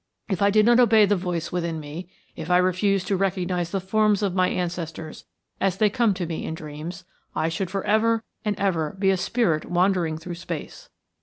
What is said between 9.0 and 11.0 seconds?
a spirit wandering through space.